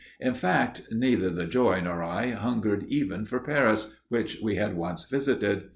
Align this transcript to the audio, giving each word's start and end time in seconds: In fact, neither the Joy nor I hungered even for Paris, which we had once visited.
In 0.19 0.33
fact, 0.33 0.81
neither 0.91 1.29
the 1.29 1.45
Joy 1.45 1.79
nor 1.79 2.01
I 2.01 2.31
hungered 2.31 2.85
even 2.87 3.23
for 3.23 3.39
Paris, 3.39 3.93
which 4.09 4.39
we 4.41 4.55
had 4.55 4.75
once 4.75 5.05
visited. 5.07 5.69